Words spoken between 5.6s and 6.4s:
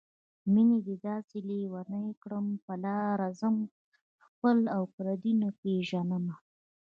پېژنمه